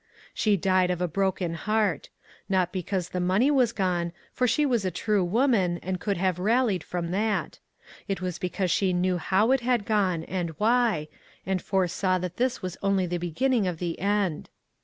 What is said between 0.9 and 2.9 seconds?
a broken heart— not